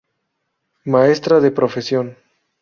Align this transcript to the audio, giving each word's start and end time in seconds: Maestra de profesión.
Maestra 0.93 1.35
de 1.43 1.51
profesión. 1.59 2.07